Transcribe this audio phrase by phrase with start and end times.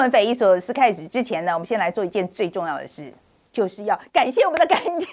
[0.00, 3.12] 闻匪夷所思开始之前呢，我们先来做一件最重要的事。
[3.60, 5.06] 就是要感谢我们的干爹，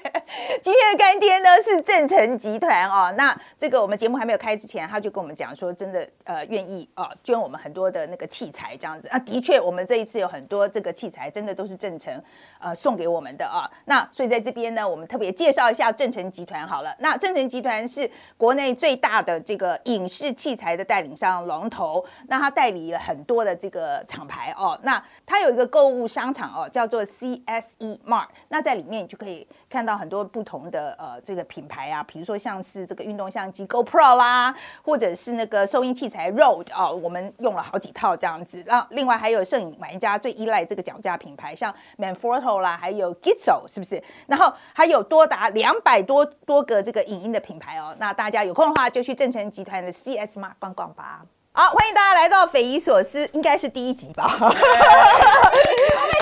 [0.62, 3.12] 今天的干爹呢是正成集团哦。
[3.14, 9.18] 那这个我们节目还没有开之前，他就跟我们讲说，真的呃愿意啊捐我们很多的那个器材这样子啊。
[9.18, 12.10] 的确，我们这一次有很多这个器材，真的都是正成
[12.58, 13.70] 呃送给我们的啊。
[13.84, 16.96] 那所以在这边呢，我们特别介绍一下正成集团好了。
[17.00, 24.80] 那正成集团是国内最大的这个影视器材的代理商龙头，那他代理了很多的这个厂牌哦。
[24.84, 27.89] 那他有一个购物商场哦，叫做 CSE。
[28.06, 38.62] Mart，那在里面你就可以看到很多不同的呃这个品牌啊，比如说像是这个运动相机 GoPro 啦，或者是那个收音器材 Road 啊，我们用了好几套这样子。
[38.66, 44.02] 然后另外还有摄影玩家最依赖这个脚架品牌，像 Manfrotto 啦，还有 Gizmo 是不是？
[44.26, 47.94] 然后还有多达两百多多个这个影音的品牌哦。
[47.98, 51.22] 那大家有空的话就去正成集团的 CS Mart 逛逛吧。
[51.52, 54.24] 好，欢迎大家来到匪夷所思，应该是第一集吧？
[54.28, 54.62] 后面今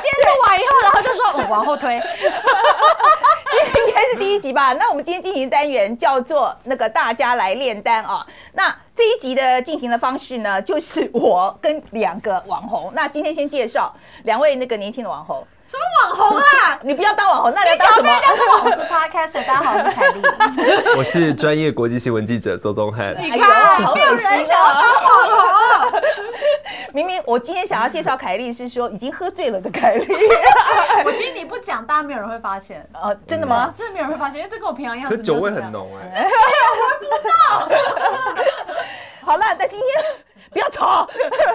[0.03, 1.99] 天做完以后，然后就说往后推，
[3.51, 4.73] 今天应该是第一集吧？
[4.75, 8.27] 那我们今天进行单元叫做那个大家来炼丹啊。
[8.53, 12.91] 那这一集的进行的方式呢，就是我跟两个网红。
[12.95, 15.47] 那今天先介绍两位那个年轻的网红。
[15.69, 16.79] 什么网红啊？
[16.83, 18.11] 你不要当网红，那你要当什么？
[18.65, 20.23] 我是 Podcaster，大家好，我是凯莉。
[20.97, 23.15] 我是专业国际新闻记者周宗翰。
[23.23, 24.81] 你看，好有心啊！
[24.81, 25.29] 当网
[25.91, 26.01] 红。
[26.95, 30.07] 明明我今天想要介绍凯莉，是说已经喝醉了的凯莉。
[31.05, 32.89] 我觉得你不讲，大家没有人会发现。
[32.95, 33.71] 哦，真的吗？
[33.77, 35.11] 真的没有人会发现，因为这跟我平常一样。
[35.11, 36.23] 可酒味很浓哎。
[36.23, 37.69] 闻不到。
[39.21, 39.89] 好了，那今天。
[40.51, 41.07] 不要吵！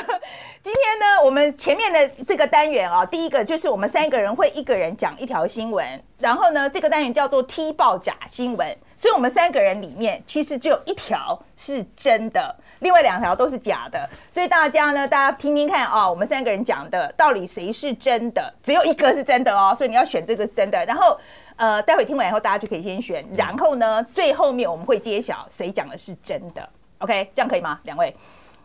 [0.62, 5.86] 今天呢，我们前面的这个单元啊，第一个就是我们三个人会一个人讲一条新闻，
[6.20, 18.54] 然后呢，这个单元叫做踢爆假新闻，所以我们三个人里面其实只有一条是真的，另外两条都是假的，所以大家呢，大家听听看啊，我们三个人讲的到底谁是真的？
[18.64, 21.20] 只有一个是真的哦，所以你要选这个是真的，然后
[21.58, 26.68] 呃，待会听完以后大家就可以先选，然后呢，最后面我们会揭晓谁讲的是真的
[27.00, 27.80] ，OK，这样可以吗？
[27.84, 28.16] 两位？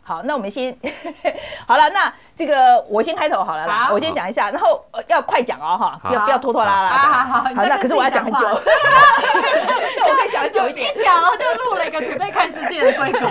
[0.09, 0.75] 好，那我们先
[1.69, 1.91] 好了。
[1.91, 6.89] 那这个我先开头好了啦，我先讲一下，然后要快讲哦哈，不要不要拖拖拉拉。
[6.89, 10.97] 好好好，那可是我要讲很久， 那我可以讲久一点。
[10.97, 13.27] 一讲了就录了一个准备看世界的规格。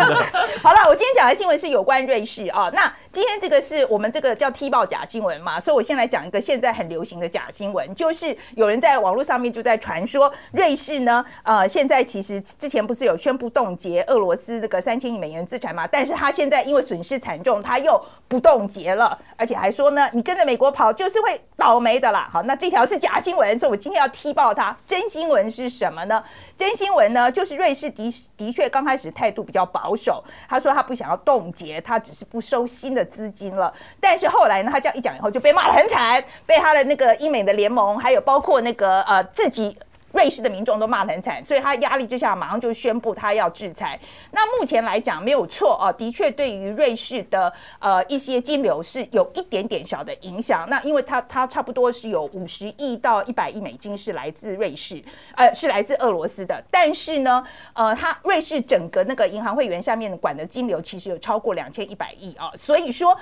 [0.62, 2.70] 好了，我今天讲的新闻是有关瑞士啊。
[2.72, 22.30] 那今天这个是我们这个叫踢爆假新闻嘛，所以我先来讲一个现在很流行的假新闻，就是有人在网络上面就在传说瑞士呢，呃，现在其实之前不是有宣布冻结俄罗斯那个三千亿美元资产嘛，但是他现在因为损失惨重，他又不冻结了，而且还说呢，你跟着美国跑就是会倒霉的啦。
[22.32, 24.76] 好，那这条是假新闻，所以我今天要踢爆它。
[24.86, 26.22] 真新闻是什么呢？
[26.56, 33.74] 真新闻呢，就是瑞士的的确刚开始态度比较保守，他说他不想要冻结，他只是不收新的资金了。
[33.98, 39.76] 但是后来呢，他这样一讲以后就被骂得很惨，被他的那个英美的联盟，还有包括那个呃自己。
[40.12, 43.98] 瑞士的民众都骂得很惨，所以他压力之下马上就宣布他要制裁。
[44.30, 50.68] 那目前来讲没有错哦，的确对于瑞士的呃一些金流是有一点点小的影响。
[50.68, 55.02] 那因为它它差不多是有五十亿到一百亿美金是来自瑞士，
[55.34, 56.62] 呃是来自俄罗斯的。
[56.70, 63.16] 但是呢，呃它瑞士整个那个银行会员下面管的金流其实有超过两千一百亿啊，所以说。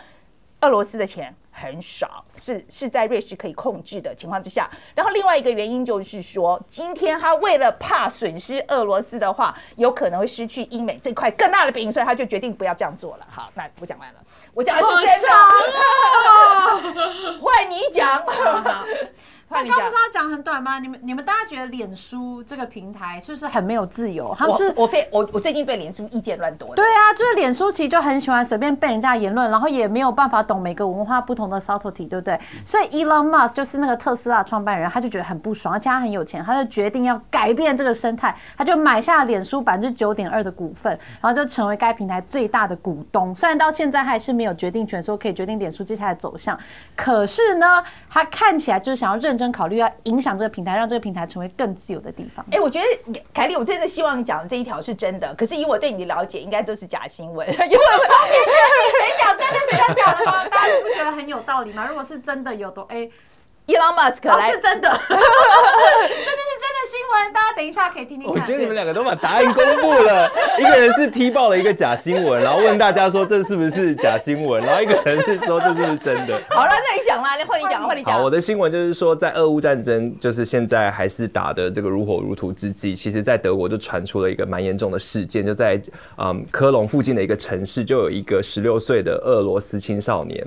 [0.62, 4.69] 俄罗斯的钱很少，是是在瑞士可以控制的情况之下。
[4.94, 13.26] 然后另外一个原因就是说，今天他为了怕损失俄罗斯的话，有可能会失去英美这块更大的饼，所以他就决定不要这样做了。
[13.31, 14.21] 好，那我讲完了，
[14.54, 14.88] 我讲的是
[15.21, 15.28] 真的，
[17.41, 18.22] 换你讲。
[19.50, 20.78] 他刚不是要讲很短吗？
[20.78, 24.33] 你们你们大家觉得脸书这个平台是不是很没有自由？
[24.38, 26.72] 他是我非我我最近对脸书意见乱多。
[26.77, 32.39] 对啊，就是脸书其实就很喜欢随便被人家言论，然后也没有办法懂每个文化不同的 subtlety，对不对？
[32.65, 43.34] 所以 Elon Musk 就是那个特斯拉创办人，他就觉得很不爽，而且他很有钱，他就决定要改变这个生态，他就买下脸书百分之九点二的股份，然后就成为该平台最大的股东。
[43.34, 46.57] 虽然到现在还是没有决定权，说可以决定脸书接下来走向，
[46.95, 49.40] 可是呢，他看起来就是想要认。
[49.41, 52.45] 真考虑要影响这个平台，让这个平台成为更自由的地方。
[52.53, 55.34] 哎，我觉得凯莉，我真的希望你讲的这一条是真的。
[55.34, 57.48] 可是以我对你的了解，应该都是假新闻。
[57.48, 60.47] 因为从前 确定谁讲真的，谁讲假的吗？
[60.48, 61.87] 大家不觉得很有道理吗？
[61.89, 63.09] 如果是真的，有多哎。
[63.71, 67.33] Elon Musk 来是真的， 这就是真的新闻。
[67.33, 68.28] 大家等一下可以听听。
[68.28, 70.28] 我觉得你们两个都把答案公布了，
[70.59, 76.41] 一个人是踢爆了一个假新闻，然后问大家说这是不是假新闻，然后一个人是说这是不是真的。
[76.49, 78.15] 好了，那你讲啦，换你讲，换你讲。
[78.15, 85.81] 好，我的新闻就是说，在俄乌战争就是现在还是打的这个如火如荼之际，其实在德国就传出了一个蛮严重的事件，就在
[86.19, 90.45] 嗯科隆附近的一个城市，就有一个十六岁的俄罗斯青少年。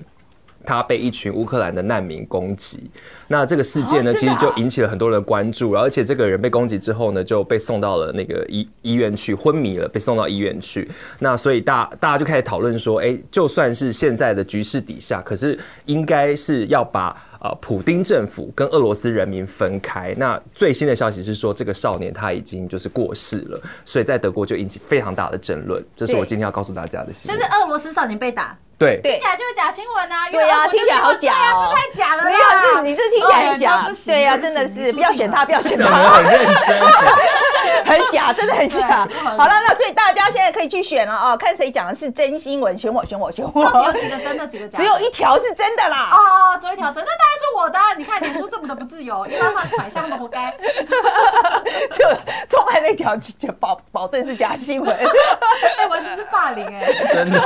[0.65, 2.89] 他被一群乌克兰的难民攻击。
[3.27, 10.89] 那这个事件呢，其实就引起了很多人的关注，而且这个人被攻击之后呢，就被送到了那个医医院去，昏迷了，被送到医院去。
[11.19, 17.15] 那所以大大家就开始讨论说，哎、就算是现在的局势底下，可是应该是要把。
[17.43, 20.15] 呃，普丁政府跟俄罗斯人民分开。
[20.17, 25.85] 那最新的消息是说，这个少年他已经就是过世了，所以在德国就引起非常大的争论。
[25.93, 27.37] 这是我今天要告诉大家的新闻。
[27.37, 30.27] 就是俄罗斯少年被打，对对听起来就是假新闻啊！
[30.27, 32.23] 因对呀为俄国就听起来好假哦这太假了。
[32.23, 36.79] 没有，就是你这听起来很哦假对呀，真的是不要选他，不要选他很，认真。
[37.85, 39.07] 很假，真的很假。
[39.23, 44.77] 好了，那所以大家现在可以去选了啊，看谁讲的是真新闻，选我，选我，选我有几个真的，几个假？
[44.77, 46.09] 只有一条是真的啦。
[46.11, 47.93] 哦，只有一条真，的当然是我的啊。
[47.97, 50.53] 你看脸书这么的不自由，一拉马斯买下那么活该。
[51.91, 52.07] 就
[52.49, 54.95] 中爱那条就保保证是假新闻。
[55.77, 56.93] 哎，完全是霸凌哎。
[57.13, 57.39] 真的，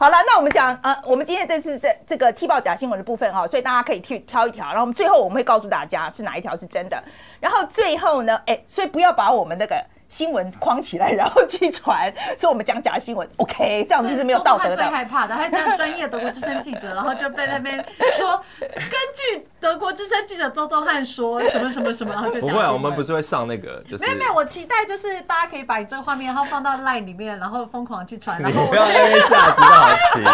[0.00, 7.04] 好了，那我们讲呃，我们今天这次这这个踢爆假新闻的部分哈、所以大家可以去挑一条，然后我们最后我们会告诉大家是哪一条是真的。
[7.38, 14.90] 然后最后呢，哎、所以不要把我们那个新闻框起来，然后去传说我们讲假新闻，OK，这样子是没有道德最的。
[14.90, 17.82] 害怕的，他当专业德国之声记者，然后就被那边
[18.18, 30.24] 说，根据德国之声记者周周汉说什么什么什么，然后就讲不会啊，我们不是会上那个，就是没有没有，我期待就是大家可以把你这个画面，然后放到 LINE 里面，然后疯狂去传，然你后我不要在那边下指导棋。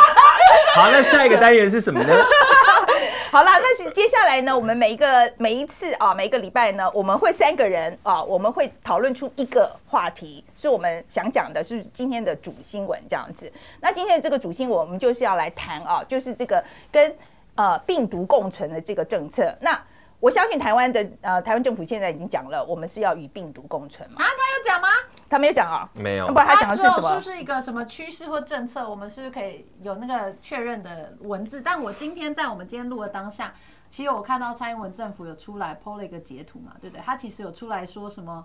[0.74, 2.14] 好，那下一个单元是什么呢？
[3.36, 13.52] 好啦，那是接下来呢，我们每一个每一次啊，每一个礼拜呢，我们会三个人啊，我们会讨论出一个话题，是我们想讲的，是今天的主新闻这样子。
[13.78, 17.14] 那今天的这个主新闻，我们就是要来谈啊，就是这个跟
[17.56, 19.54] 呃病毒共存的这个政策。
[19.60, 19.78] 那
[20.18, 24.16] 我相信台湾的呃台湾政府现在已经讲了，我们是要与病毒共存嘛。
[24.18, 24.88] 啊，他有讲吗？
[25.28, 27.20] 他没有讲啊，没有那不然他讲的是什么是不？
[27.20, 28.88] 是一个什么趋势或政策？
[28.88, 31.60] 我们是不是可以有那个确认的文字？
[31.60, 33.52] 但我今天在我们今天录的当下，
[33.90, 37.02] 其实我看到蔡英文政府有出来 PO 了一个截图嘛，对不对？
[37.04, 38.44] 他其实有出来说什么？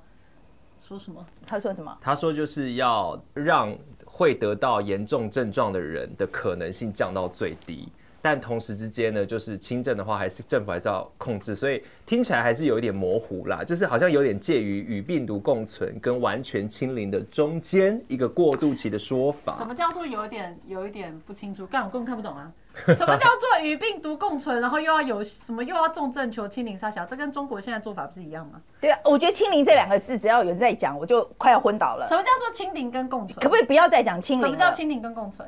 [0.85, 1.25] 说什么？
[1.47, 1.97] 他说什么？
[2.01, 3.73] 他说就是要让
[4.05, 7.87] 会得到严重症状的人的可能性降到最低，
[8.21, 19.65] 但同时之间呢，就是轻症的话，还是政府还是要控制，所以听起来还是有一点模糊啦，就是好像有点介于与病毒共存跟完全清零的中间一个过渡期的说法什。
[19.65, 21.65] 么叫做有一点有一点不清楚？
[21.65, 22.51] 干我根本看不懂啊！
[22.87, 24.61] 什么叫做与病毒共存？
[24.61, 27.05] 然后又要有什么又要重症求清零杀小？
[27.05, 28.61] 这跟中国现在做法不是一样吗？
[28.79, 32.15] 对啊，我觉得“清零”这两个字，只要有人在讲，我就快要昏倒了什。
[32.15, 33.37] 么叫做清零跟共存？
[33.39, 34.41] 可不可以不要再讲清零？
[34.41, 35.47] 什么叫清零跟共存？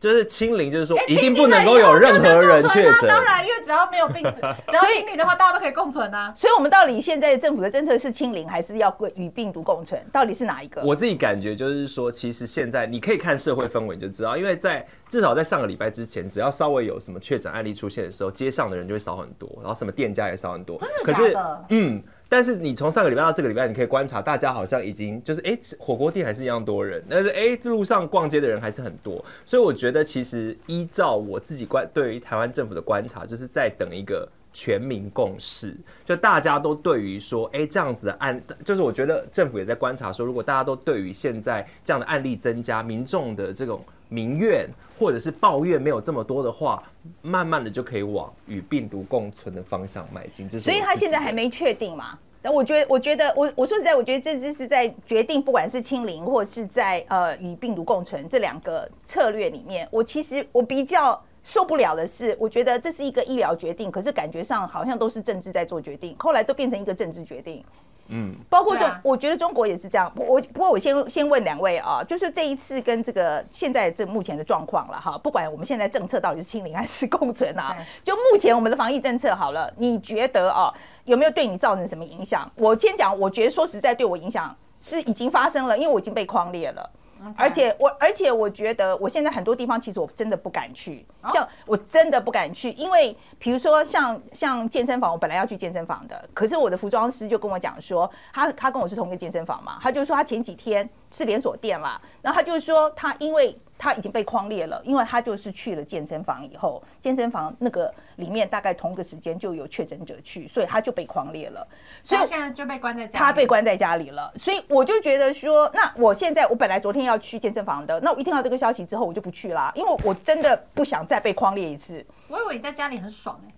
[0.00, 3.08] 就是清零，就是说哎一定不能够有任何人确诊。
[3.08, 4.30] 当然，因为只要没有病毒，
[4.68, 6.32] 只要清零的话，大家都可以共存啊。
[6.36, 10.00] 所以，我们到底现在政府的政策是清零，还是要与病毒共存？
[10.12, 10.82] 到底是哪一个？
[10.82, 20.78] 我自己感觉就是说，其实现在你可以看社会氛围就知道，因为在至少在上个礼拜之前，只要稍微有什么确诊案例出现的时候，街上的人就会少很多，然后什么店家也少很多。
[20.78, 21.36] 真的可是
[21.70, 34.28] 嗯，但是你从上个礼拜到这个礼拜，你可以观察，大家好像已经就是哎、火锅店还是一样多人，但是哎、这路上逛街的人还是很多，所以我觉得其实依照我自己观对于台湾政府的观察，就是在等一个。
[34.50, 46.82] 全民共识，就大家都对于说，哎、这样子的案，就是我觉得政府也在观察说，如果大家都对于现在这样的案例增加，民众的这种民怨或者是抱怨没有这么多的话，
[47.22, 50.48] 慢慢的就可以往与病毒共存的方向迈进。
[50.58, 52.18] 所以他现在还没确定嘛？
[52.40, 67.64] 那我觉得，我觉得，我我说实在，我觉得这只是在决定，不管是清零或是在呃与病毒共存这两个策略里面，我其实我比较受不了的是，我觉得这是一个医疗决定，可是感觉上好像都是政治在做决定，后来都变成一个政治决定。
[68.08, 70.10] 嗯，包括中，啊我觉得中国也是这样。
[70.16, 80.72] 我我不过我先先问两位啊，就是这一次跟这个现在这目前的状况了哈，不管我们现在政策到底是清零还是共存啊，就目前我们的防疫政策好了，你觉得啊
[81.04, 82.50] 有没有对你造成什么影响？
[82.56, 86.90] 我先讲，我觉得说实在对我影响是已经发生了，因为我已经被框列了。
[87.36, 111.66] 而且我，而且我觉得，我现在很多地方其实我真的不敢去，像我真的不敢去，因为比如说像像健身房，我本来要去健身房的，可是我的服装师就跟我讲说，他他跟我是同一个健身房嘛，他就说他前几天是连锁店啦，然后他就说他因为他已经被框列了，因为他就是去了健身房以后，健身房那个里面大概同个时间就有确诊者去，所以他就被框列了，
[112.02, 123.52] 所以他现在就被关在家里，他被关在家里了，所以我就觉得说，那我现在我本来昨天要去健身房的，那我一听到这个消息之后，我就不去啦，因为我真的不想再被框列一次，我以为你在家里很爽哎、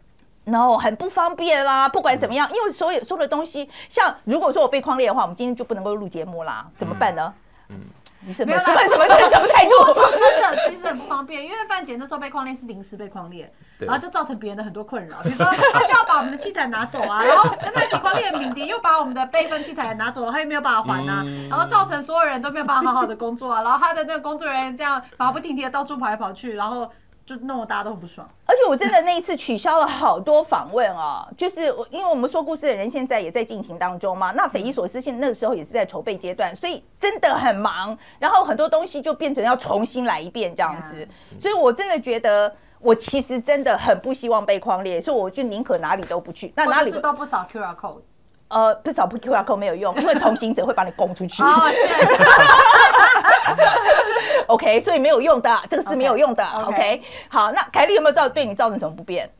[0.44, 1.88] 然后很不方便啦。
[1.88, 7.32] 不管怎么样，因为所有所有的东西，像如果说我被框列的话，我们今天就不能够录节目啦，怎么办呢？
[7.68, 7.80] 嗯
[8.22, 9.70] 你什没有啦么什么什么什么态度？
[9.80, 26.90] 我说真的，其实很不方便，因为范姐那时候被框列是临时被框列，然后就造成别人的很多困扰，比如说 他就要把我们的器材拿走啊，然后跟他一起框列的敏迪又把我们的备份器材拿走了，他又没有办法还啊，嗯然后造成所有人都没有办法好好的工作啊，然后他的那个工作人员这样马不停蹄的到处跑来跑去，然后
[27.36, 28.28] 就弄得大家都很不爽。
[28.46, 41.06] 而且我真的那一次取消了好多访问啊，就是我因为我们说故事的人现在也在进行当中嘛，那匪夷所思，现那个时候也是在筹备阶段，所以真的很忙，然后很多东西就变成要重新来一遍这样子，
[41.38, 42.52] 所以我真的觉得。
[42.82, 46.50] 我其实真的很不希望被框列，所以我就宁可哪里都不去。
[46.56, 48.00] 那哪里都不扫 QR code。
[48.48, 51.42] 呃不扫不 QR code 没有用，因为同行者会把你供出去。
[54.48, 56.44] OK，所以没有用的，这个是没有用的。
[56.44, 59.30] OK 好，那凯莉有没有造对你造成什么不便？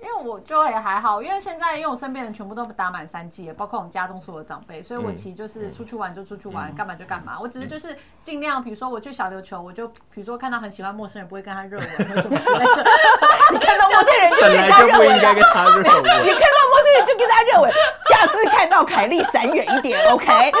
[0.00, 7.36] 因为我就也还好，因为现在因为我身边人全部都打满三剂了，包括我们家中所有长辈，所以我其实就是出去玩就出去玩，干嘛就干嘛。
[7.40, 12.86] 我只是就是尽量，比如说我去小琉球，我就比如说看到很喜欢陌生人，不会跟他热吻或什么之类的。
[13.50, 15.20] 你看到陌生人就应该跟他热你。
[15.20, 17.72] 看到陌生人就跟他热吻，
[18.08, 20.52] 下次看到凯莉闪远一点，OK？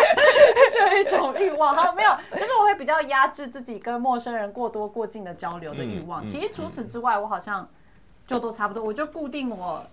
[0.74, 6.24] 就有一种欲望，好没有，就是我会比较压制自己跟陌生人过多过近的交流的欲望。
[6.24, 7.68] 嗯嗯其实除此之外，我好像
[8.28, 9.84] 就都差不多，我就固定我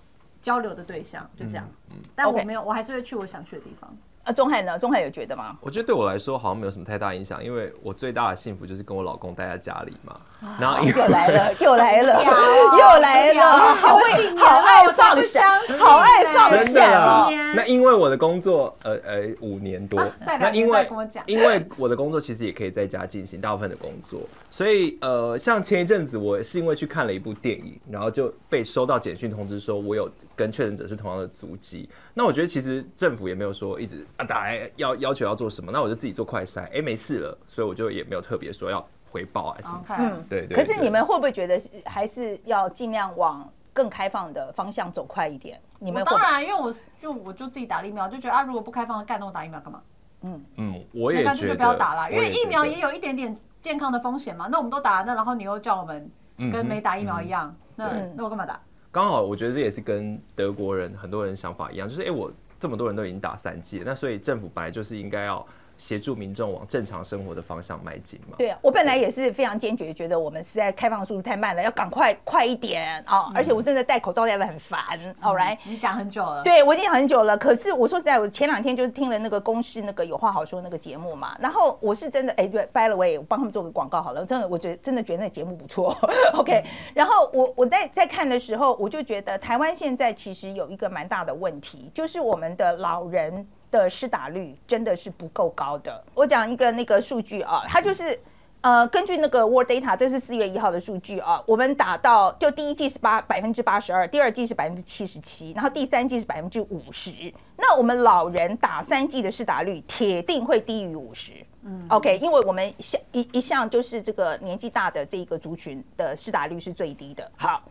[0.41, 1.67] 交流的对象，就这样。
[2.13, 3.97] 但我没有，我还是会去我想去的地方。
[4.25, 4.77] 啊，钟汉呢？
[4.77, 5.55] 钟汉有觉得吗？
[5.61, 10.19] 我觉得对我来说好像没有什么太大影响，因为我最大的幸福就是跟我老公待在家里嘛。
[10.59, 17.25] 然后又来了， 又来了， 又来了，好会，好爱放下，好爱放真的下啦哦。
[17.29, 31.89] 今年，那因为我的工作，呃呃，五年多，那因为再跟我讲因为我的工作其实也可以在家进行大部分的工作，所以呃，像前一阵子我是因为去看了一部电影，然后就被收到简讯通知说我有跟确诊者是同样的足迹。
[32.13, 39.83] 那我觉得其实政府也没有说一直啊打来要要求要做什么，那我就自己做快筛，哎、没事了，所以我就也没有特别说要回报啊什么。
[39.99, 45.59] 嗯对对对可是你们会不会觉得还是要尽量往更开放的方向走快一点？
[45.79, 49.81] 你们当然，因为我就我就自己打了疫苗，就觉得啊，如果不开放，干那我打疫苗干嘛？
[50.21, 54.47] 嗯嗯，我也觉得那干脆就不要打了，因为疫苗也有一点点健康的风险嘛。
[54.49, 56.09] 那我们都打了，那然后你又叫我们
[56.51, 58.59] 跟没打疫苗一样，那对那我干嘛打？
[58.91, 62.31] 刚好我觉得这也是跟德国人很多人想法一样，就是哎、诶我
[62.65, 65.45] 这么多人都已经打三剂了，那所以政府本来就是应该要
[65.77, 68.35] 协助民众往正常生活的方向迈进嘛。
[68.37, 73.31] 对啊，我本来也是非常坚决，觉得我们实在开放速度太慢了，要赶快快一点啊！
[73.35, 74.79] 而且我真的戴口罩戴的很烦
[75.21, 75.57] ，all right。
[75.63, 77.37] 你讲很久了，对，我已经很久了。
[77.37, 84.25] 可是我说实在，我前两天就是听了那个公视那个有话好说那个节目嘛，然后我是真的，哎，对，by the way，我帮他们做个广告好了。
[84.25, 85.95] 真的，我觉得真的觉得那个节目不错，
[86.35, 86.63] OK。
[86.93, 93.47] 然后我我在在看的时候，我就觉得台湾现在其实有一个蛮大的问题，就是我们的老人
[93.79, 96.03] 的施打率真的是不够高的。
[96.13, 98.17] 我讲一个那个数据啊，它就是。
[98.61, 107.11] 呃，根据那个 World Data，这是四月一号的数据啊，我们打到就第一季是八百分之八十二，第二季是百分之七十七，然后第三季是百分之五十。
[107.57, 111.33] 那我们老人打三季的施打率铁定会低于五十。
[111.65, 117.29] 嗯，OK，因为我们向一一向就是这个年纪大的这一个族群的施打率是最低的。
[117.35, 117.61] 好，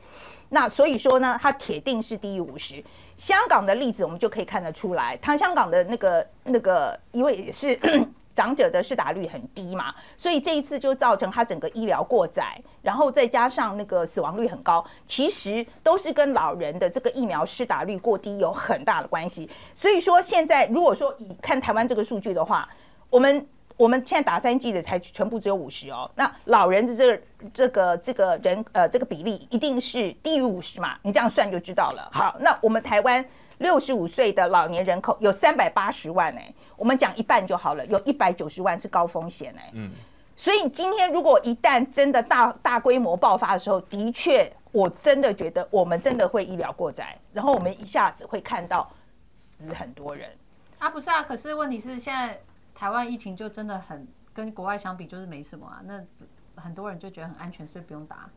[0.49, 2.83] 那所以说呢，它铁定是低于五十。
[3.17, 7.79] 香港的例子我们就可以看得出来，它香港的那个那个，因为也是。
[8.37, 19.49] 长者的施打率很低嘛，所以这一次就造成它整个医疗过载，然后再加上那个死亡率很高，其实都是跟老人的这个疫苗施打率过低有很大的关系。
[19.73, 22.69] 所以说现在如果说以看台湾这个数据的话，
[23.09, 23.47] 我们
[23.77, 32.09] 我们现在打三剂的才全部只有五十哦，那老人的这个这个这个人呃这个比例一定是低于五十嘛，你这样算就知道了。
[32.13, 33.25] 好，那我们台湾
[33.59, 39.91] 六十五岁的老年人口有三百八十万哎、我们讲一半就好了，有一百九十万是高风险哎、嗯，
[40.37, 48.89] 所以今天如果一旦真的大大规模爆发的时候，的确我真的觉得我们真的会医疗过载，然后我们一下子会看到
[49.35, 50.31] 死很多人。
[50.79, 52.39] 啊不是啊，可是问题是现在
[52.75, 56.05] 台湾疫情就真的很跟国外相比就是没什么啊，那
[56.57, 58.29] 很多人就觉得很安全，所以不用打。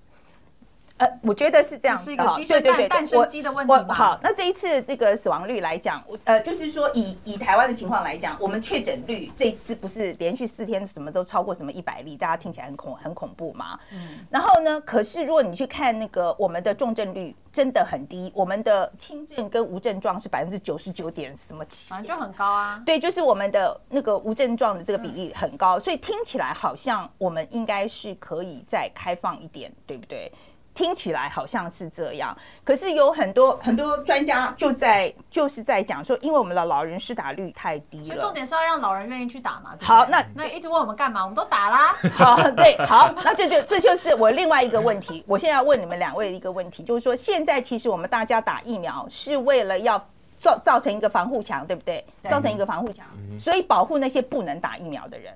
[0.97, 13.79] 呃，我觉得是这样对对对，蛋蛋生我鸡的问题吧我好，那这一次这个死亡率来讲，我呃，就是说以以台湾的情况来讲，我们确诊率这次不是连续四天什么都超过什么一百例，大家听起来很恐很恐怖嘛。
[13.91, 14.25] 嗯。
[14.31, 22.81] 然后呢，可是如果你去看那个我们的重症率真的很低，我们的轻症跟无症状是百分之九十九点什么七，反正就很高啊。
[22.85, 30.31] 对，就是我们的那个无症状的这个比例很高，所以听起来好像我们应该是可以再开放一点，对不对？
[30.77, 38.31] 听起来好像是这样，可是有很多很多专家就在就是在讲说，因为我们的老人施打率太低了重。
[38.31, 39.71] 点是要让老人愿意去打嘛。
[39.75, 41.23] 对对好那那一直问我们干嘛？
[41.23, 41.95] 我们都打啦。
[42.13, 45.23] 好，对，好，那这就这就是我另外一个问题。
[45.25, 49.97] 我现在要问你们两位一个问题，就是说，现在其实我们大家打疫苗是为了要
[50.37, 52.05] 造造成一个防护墙，对不对？
[52.21, 53.07] 对造成一个防护墙，
[53.39, 55.33] 所以保护那些不能打疫苗的人。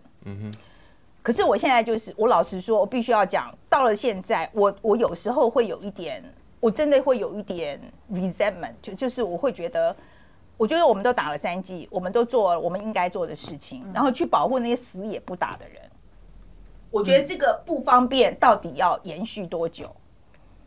[1.23, 6.23] 可是我现在就是，我老实说，我必须要讲，到了现在，我我有时候会有一点，
[6.59, 7.79] 我真的会有一点
[8.11, 9.95] resentment，就就是我会觉得，
[10.57, 15.79] 我觉得我们都打了三剂，我们都做了我们应该做的事情，然后去保护那些死也不打的人。
[16.89, 19.95] 我觉得这个不方便到底要延续多久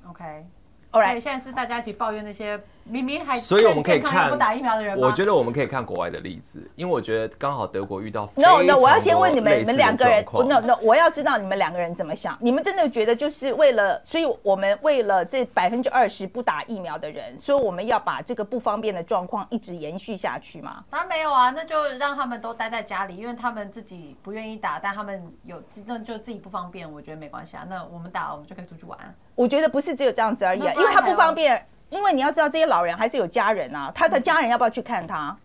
[0.08, 0.46] OK。
[0.92, 4.98] ？All right，现在是大家一起抱怨那些明明还所以我们可以看不打疫苗的人？
[4.98, 12.36] 我觉得我们可以看国外的例子，因为我觉得刚好德国遇到 No No，我要先问你们，你们两个人，No No，我要知道你们两个人怎么想。
[12.40, 20.84] 你们真的觉得就是为了，所以我们为了这百分之二十不打疫苗的人，所以我们要把这个不方便的状况一直延续下去吗？
[20.90, 27.66] 当然没有啊，那就让他们都待在家里，因为他们自己不愿意打，但他们有那就自己不方便，我觉得没关系啊。
[27.68, 28.98] 那我们打了，我们就可以出去玩。
[29.34, 35.36] 我觉得不是只有这样子而已啊，因为他不方便，因为你要知道这些老人还是有家人啊，他的家人要不要去看他？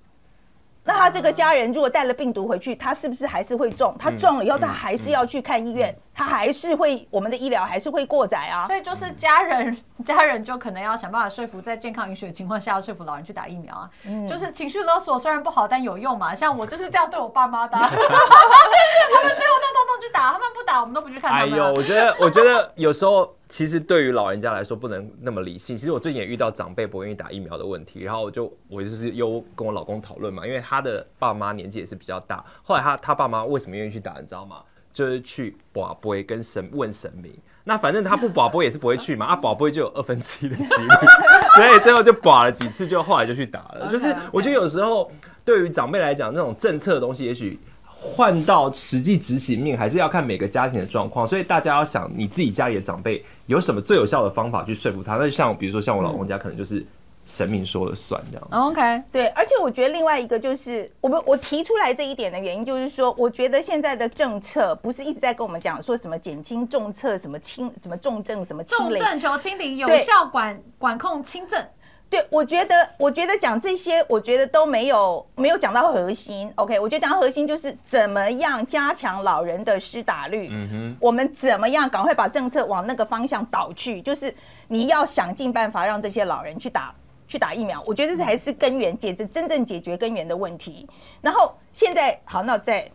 [0.81, 3.95] 那他这个家人如果带了病毒回去，他是不是还是会中？
[3.99, 8.65] 他中了以后，他还是要去看医院，他还是会我们的医疗还是会过载啊。
[8.65, 13.89] 所以就是家人， 家人就可能要想办法说服，在健康允许的情况下，要说服老人去打疫苗啊。
[14.05, 16.33] 嗯就是情绪勒索虽然不好，但有用嘛。
[16.33, 21.65] 像我就是这样对我爸妈的啊， 他们最后都通通去打，他们不打，我们都不去看他们啊。
[21.65, 25.75] 哎呦，我觉得，我觉得有时候其实对于老人家来说不能那么理性。
[25.75, 34.57] 其实我最近也遇到长辈不愿意打疫苗的问题，然后我就我就是又跟我老公讨论嘛，因为他的爸妈年纪也是比较大，后来他他爸妈为什么愿意去打，你知道吗？
[34.93, 37.31] 就是去保杯跟神问神明。
[37.63, 40.89] 那反正他不保杯也是不会去嘛， 啊保杯就有二分之一的几率，
[41.55, 43.87] 所以最后就保了几次，就后来就去打了。
[43.91, 45.11] 就是我觉得有时候
[45.45, 47.59] 对于长辈来讲，那种政策的东西，也许
[48.09, 51.25] 换到实际执行面，还是要看每个家庭的状况。
[51.25, 55.13] 所以大家要想你自己家里的长辈有什么最有效的方法去说服他。
[55.15, 56.85] 那就像比如说像我老公家，可能就是
[57.25, 58.47] 神明说了算这样。
[58.51, 68.63] OK，对，而且我觉得另外一个就是，我们我提出来这一点的原因，就是说，我觉得现在的政策不是一直在跟我们讲说什么减轻重策、什么轻、什么重症、什么。
[68.63, 71.63] 重症求清零，有对效管管控轻症。
[72.09, 76.51] 对，我觉得，我觉得讲这些，我觉得都没有没有讲到核心。
[76.55, 80.47] OK，我觉得讲到核心就是怎么样加强老人的施打率。
[80.51, 84.01] 嗯哼，我们怎么样赶快把政策往那个方向导去？
[84.01, 84.33] 就是
[84.67, 86.95] 你要想尽办法让这些老人去打
[87.27, 87.83] 去打疫苗。
[87.85, 90.89] 我觉得这才是根源解决真正解决根源的问题。
[91.21, 92.89] 然后现在好，那再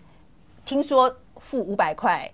[0.65, 2.29] 听说付五百块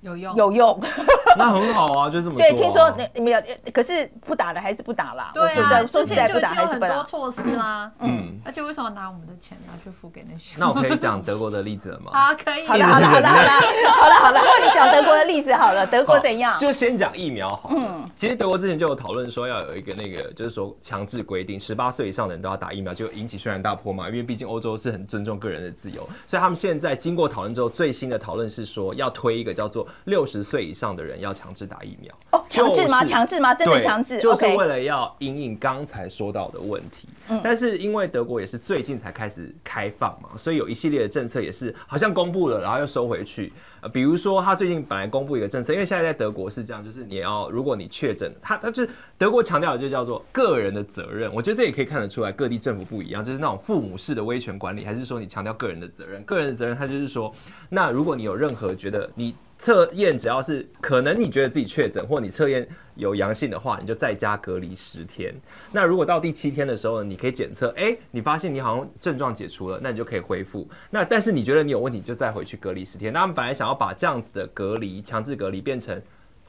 [0.00, 0.80] 有用，有用，
[1.36, 2.38] 那很好啊，就这么。
[2.38, 5.30] 对，听说你没有，可是不打了还是不打啦。
[5.34, 7.04] 对啊，在说实在，之前就已不打还是不打。
[7.04, 7.90] 措施啦。
[8.00, 10.54] 嗯，而且为什么拿我们的钱拿去付给那些？
[10.58, 12.12] 那我可以讲德国的例子了吗？
[12.16, 12.66] 啊，可以。
[12.66, 13.50] 好了好了好了好了
[13.92, 16.58] 好了好了，换你讲德国的例子好了，德国怎样？
[16.58, 17.76] 就先讲疫苗好了。
[17.78, 24.08] 嗯，其实德国之前就有讨论说要有一个那个，就是说强制规定，十八岁以上的人都要打疫苗，就引起轩然大波嘛。
[24.08, 32.14] 因为毕竟欧洲是很尊重个人的自由，所以他们现在经过讨论之后，最新的讨论是说要推一个叫做六十岁以上的人要强制打疫苗。
[32.32, 33.02] 哦，强制吗？
[33.02, 33.54] 就是强制吗？
[33.54, 37.08] 真的强制就是为了要因应刚才说到的问题。
[37.28, 43.52] 嗯但是因为德国也是最近才开始开放嘛，所以有一系列的政策也是好像公布了，然后又收回去。
[43.82, 51.32] 呃，比如说他最近本来公布一个政策，因为现在在德国是这样，就是你要如果你确诊，他他就是德国强调的就叫做个人的责任。
[51.32, 56.22] 我觉得这也可以看得出来，各地政府不一样，就是那种父母式的威权管理，还是说你强调个人的责任？
[56.24, 57.32] 个人的责任，他就是说，
[57.68, 65.34] 那如果你有任何觉得你测验只要是可能你觉得自己确诊，或你测验有阳性的话，你就在家隔离十天。
[65.70, 70.66] 那如果到第七天的时候呢，你可以检测，哎、你发现你好像症状解除了，那你就可以恢复。
[70.88, 73.12] 那但是你觉得你有问题，就再回去隔离十天。
[73.12, 76.00] 那他们本来想要把这样子的隔离、强制隔离变成。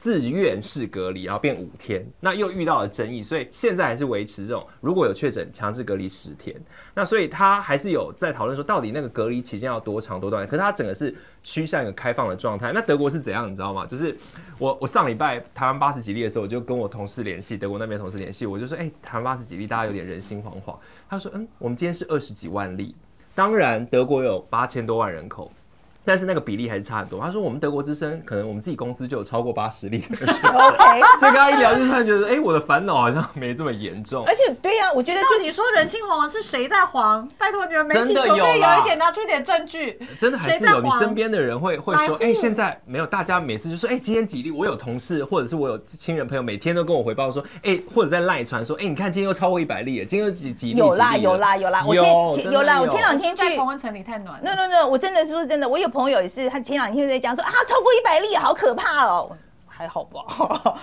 [0.02, 6.60] 自愿式隔离，然后变五天，那又遇到了争议，所以现在还是维持这种如果有确诊强制隔离十天。
[6.92, 10.44] 那所以他还是有在讨论说，到底那个隔离期间要多长多短？
[10.44, 12.72] 可是它整个是趋向一个开放的状态。
[12.72, 13.86] 那德国是怎样，你知道吗？
[13.86, 14.16] 就是
[14.58, 20.76] 我我上礼拜台湾八十几例的时候，我就跟我同事联系，德国那边同事联系，我就说，哎、台湾八十几例，大家有点人心惶惶。
[21.08, 22.92] 他说，嗯，我们今天是二十几万例，
[23.36, 25.52] 当然德国有八千多万人口。
[26.04, 27.20] 但是那个比例还是差很多。
[27.20, 34.34] 他说我们德国之声可能我们自己公司就有超过八十例的确诊，OK， 所以跟他一聊就突然觉得，哎、我的烦恼好像没这么严重而。
[34.34, 37.28] 且对呀、我觉得到就底说人心惶惶是谁在黄？
[37.38, 39.98] 拜托你们媒真的体可不可以有啦有一点拿出一点证据？
[40.18, 50.78] 真的还是有你身边的人会会说，哎、户现在没有，大家每次就说，哎、今天几例，我有同事或者是我有亲人朋友，每天都跟我回报说，哎、或者在赖传说，哎、你看今天又超过一百例了，今天又几几例？
[50.78, 54.54] 有啦有啦有啦，我有前有啦，我前两天去在同温层里太暖了。
[54.54, 59.30] no no no，我真的是真的，我有朋友也是，他前两天在讲说啊，超过一百例，好可怕哦。
[59.82, 60.24] 还好吧，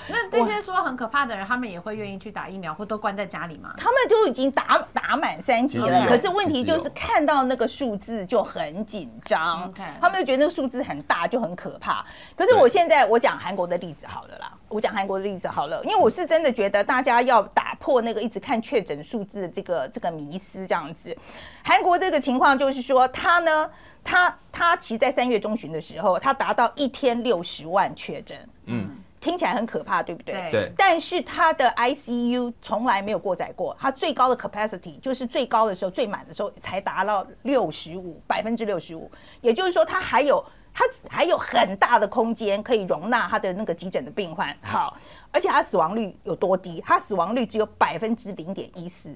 [0.09, 3.73] 那 这些说很可怕的人，他们也会愿意去打疫苗，或都关在家里吗？
[3.77, 9.73] 他们就已经打打满三剂了，可是问题就是看到那个数字就很紧张。
[10.01, 12.05] 他们就觉得那个数字很大，就很可怕。
[12.35, 21.17] 可是我现在我讲韩国的例子好了啦，我讲韩国的例子好了，因为我是真的觉得大家要打破那个一直看确诊数字的这个这个迷思，这样子。
[21.63, 23.69] 韩国这个情况就是说，他呢，
[24.03, 28.37] 他他其实在三月中旬的时候，他达到一天六十万确诊，
[28.69, 30.33] 嗯，听起来很可怕，对不对？
[30.35, 39.09] 对对但是它的 ICU 从来没有过载过，它最高的 capacity 就是最高的时候、最满的时候才达到六十五百分之六十五，
[39.41, 44.55] 也就是说它还有它还有很大的空间可以容纳它的那个急诊的病患。
[44.61, 44.95] 好，
[45.31, 46.81] 而且它死亡率有多低？
[46.85, 49.13] 它死亡率只有百分之零点一四。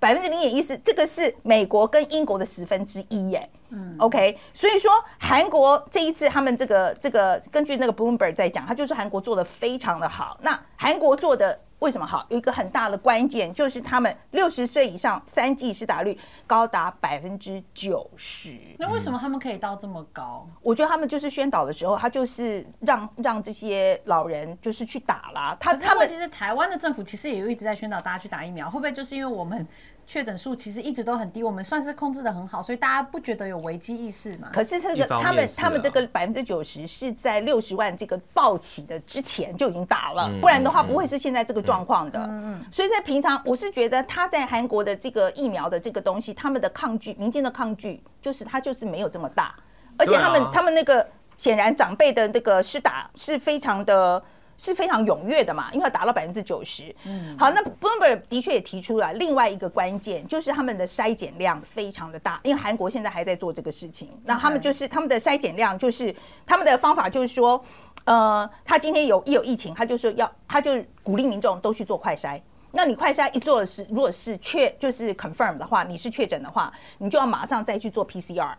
[0.00, 3.48] 百分之零点一四，这个是美国跟英国的十分之一耶。
[3.68, 10.36] 嗯，OK，所以说韩国这一次他们这个这个根据那个 Bloomberg 在讲，他就说韩国做的非常的好。
[10.42, 12.24] 那韩国做的为什么好？
[12.28, 16.16] 有一个很大的关键就是他们六十岁以上三剂施打率
[16.46, 18.56] 高达百分之九十。
[18.78, 20.46] 那为什么他们可以到这么高？
[20.62, 25.56] 我觉得他们就是宣导的时候，他就是让让这些老人就是去打啦。
[25.58, 29.66] 他他们可是问题是，台湾的政府其实也一直在宣导大家去打疫苗，会不会就是因为我们
[30.10, 34.48] 确诊数其实一直都很低，我们算是控制的很好，所以大家不觉得有危机意识嘛？
[34.52, 42.28] 可是这个他们他们啊这个百分之九十是在六十万这个报起的之前就已经打了，嗯不然的话不会是现在这个状况的。
[42.72, 49.54] 所以在平常，我是觉得他在韩国的这个疫苗的这个东西，他们的抗拒，民间的抗拒，就是他就是没有这么大，
[49.96, 54.20] 而且他们、他们那个显然长辈的那个施打是非常的。
[54.60, 56.94] 是非常踊跃的嘛，因为要达到百分之九十。
[57.04, 64.10] 嗯，好，那 Bloomberg 的确也提出了另外一个关键，就是他们的筛检量非常的大，因为韩国现在还在做这个事情。
[64.22, 67.64] 那他们就是他们的筛检量，就是他们的方法就是说，
[68.04, 72.38] 呃，他今天有一有疫情，他就说要，他就鼓励民众都去做快筛。
[72.72, 78.52] 那你快筛一做的是，如果是确就是 confirm 的话，你是确诊的话，你就要马上再去做 PCR。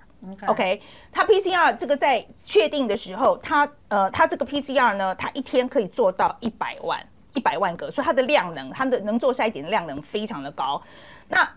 [0.48, 0.82] OK
[1.12, 7.04] 它 PCR 这个在确定的时候，它呃，它这个 PCR 呢，它一天可以做到一百万，
[7.34, 10.82] 一百万个，所以它的量能，它的能做筛检的量能非常的高。
[11.28, 11.50] 那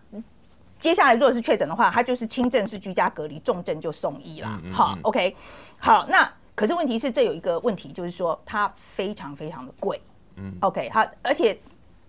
[0.81, 4.61] 接下来如果是确诊的话，它就是轻症是居家隔离，重症就送医啦。
[4.72, 5.35] 好，OK，
[5.79, 10.00] 好，那可是问题是这有一个问题，就是说它非常非常的贵。
[10.37, 11.59] 嗯，OK，好而且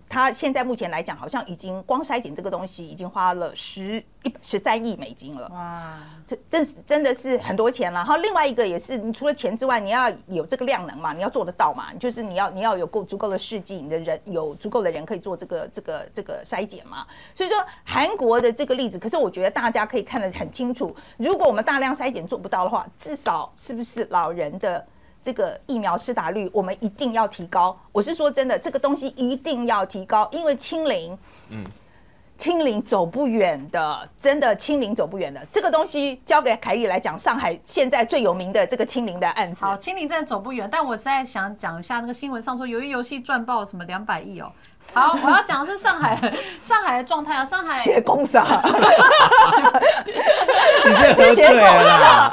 [0.08, 5.48] 它现在目前来讲，好像已经光筛检这个东西已经花了十一十三亿美金了。
[5.52, 7.98] 哇，这真是真的是很多钱了。
[7.98, 17.06] 然后另外一个也是，你除了钱之外，你要有这个量能嘛，你要做得到嘛，就是你要你要有够足够的试剂，你的人有足够的人可以做这个这个这个筛检嘛。
[17.34, 24.86] 所以说韩国的这个例子，可是我觉得大家可以看得很清楚，如果我们大量筛检做不到的话，至少是不是老人的？
[25.26, 27.76] 这个疫苗施打率，我们一定要提高。
[27.90, 31.64] 我是说真的，这个东西一定要提高，因为清零，嗯，
[32.38, 35.44] 清零走不远的，真的清零走不远的。
[35.50, 44.52] 这个东西交给凯丽来讲，上海现在最有名的这个清零的案子，好，清零真的走不远，但我现在想讲一下那个新闻上说，由于游戏赚爆什么两百亿哦。
[44.94, 46.16] 好，我要讲的是上海
[46.62, 48.62] 上海的状态啊，上海写公司啊，
[50.84, 52.32] 你这喝醉了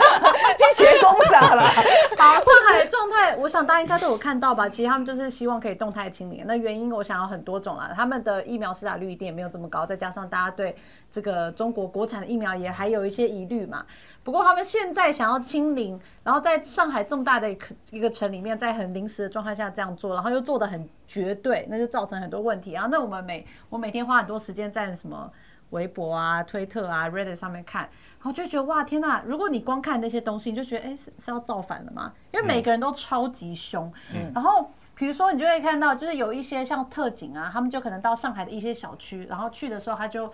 [0.57, 1.63] 你写公司啊了。
[2.17, 4.69] 好，上海的状态，我想大家应该都有看到吧？
[4.69, 7.91] 其实他们就是希望可以动态清零，那原因我想要很多种啦。
[7.95, 10.75] 他们的疫苗施打率一定也没有这么高，再加上大家对
[11.13, 13.85] 这个中国国产的疫苗也还有一些疑虑嘛。
[14.23, 22.87] 不过他们现在想要清零，然后在上海这么大的一个一个城里面，在很临时的状态下这样做，然后又做的很绝对，那就造成很多问题啊。
[22.89, 25.31] 那我们每我每天花很多时间在什么
[25.69, 29.21] 微博啊、推特啊、Reddit 上面看，然后就觉得哇天呐！
[29.23, 32.11] 如果你光看那些东西，你就觉得哎、是是要造反了吗？
[32.31, 34.71] 因为每个人都超级凶，嗯然后。
[34.95, 40.31] 比如说，你就会看到，就是有一些像特警啊，他们就可能到上海的一些小区，然后去的时候，他就，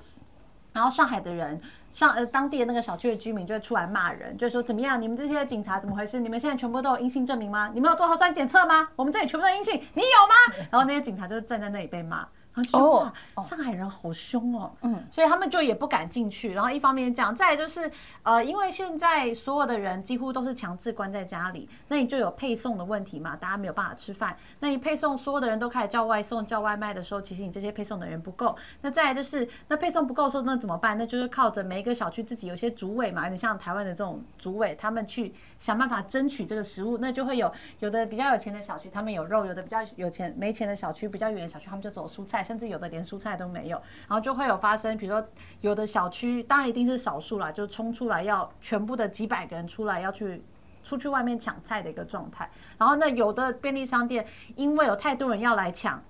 [0.71, 1.59] 然后上海的人，
[1.91, 6.19] 上呃当地的那个小区的居民就会出来骂人，就说怎么样，你们这些警察怎么回事？
[6.19, 7.71] 你们现在全部都有阴性证明吗？
[7.73, 8.89] 你们有做核酸检测吗？
[8.95, 10.65] 我们这里全部都阴性，你有吗？
[10.71, 12.27] 然后那些警察就站在那里被骂。
[12.63, 16.53] 然然后就哦哇，上海人好凶哦，嗯，所以他们就也不敢进去。
[16.53, 17.89] 然后一方面这样，再来就是
[18.23, 24.35] 呃，因为现在所有的人几乎都是强制关在家里，那你就有配送的问题嘛，大家没有办法吃饭。
[24.59, 28.55] 那你配送所有的人都开始叫外送、叫外卖的时候，其实你这些配送的人不够。
[28.81, 30.97] 那再来就是那配送不够的时候，那怎么办？
[30.97, 43.77] 那就是靠着每一个小区自己有些主委嘛，有点像台湾的这种主委，他们去想办法争取这个食物，那就会有有的比较有钱的小区，他们有肉；有的比较有钱没钱的小区，比较远的小区，他们就走蔬菜，甚至有的连蔬菜都没有。
[44.07, 45.23] 然后就会有发生，比如说
[45.61, 50.43] 有的小区，当然一定是少数啦，就冲出来要全部的几百个人出来要去。
[50.81, 56.01] 出去外面抢菜的一个状态，然后呢，有的便利商店因为有太多人要来抢，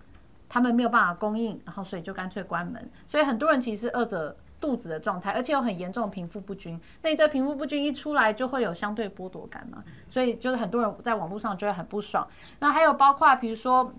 [0.47, 6.79] 他们没有办法供应，然后所以就干脆关门，所以很多人其实饿着肚子的状态，而且有很严重的贫富不均。
[7.01, 12.25] 那你这贫富不均一出来，就会有相对剥夺感嘛，所以就是很多人在网络上就会很不爽。
[12.59, 13.91] 那还有包括比如说。